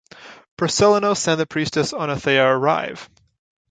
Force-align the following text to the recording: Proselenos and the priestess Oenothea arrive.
Proselenos 0.57 1.27
and 1.27 1.39
the 1.39 1.45
priestess 1.45 1.93
Oenothea 1.93 2.43
arrive. 2.57 3.07